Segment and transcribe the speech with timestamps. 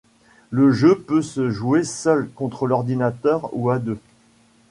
[0.49, 3.99] Le jeu peut se jouer seul, contre l’ordinateur, ou à deux.